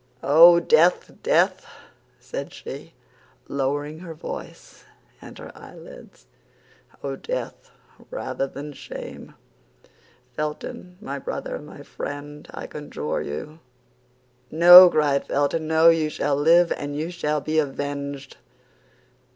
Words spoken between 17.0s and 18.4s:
shall be avenged."